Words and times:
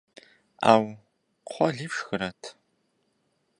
Ӏэу, 0.61 0.85
кхъуэли 1.47 1.85
фшхырэт? 1.91 2.41